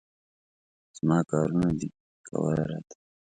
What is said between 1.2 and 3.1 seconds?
کارونه دي، کوه یې راته.